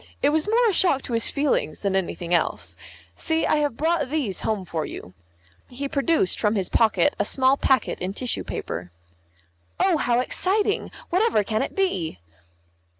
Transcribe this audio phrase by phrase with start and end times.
[0.23, 2.75] It was more a shock to his feelings than anything else.
[3.15, 5.13] See, I have brought these home for you."
[5.69, 8.89] He produced from his pocket a small packet in tissue paper.
[9.79, 10.89] "Oh, how exciting!
[11.11, 12.17] Whatever can it be?"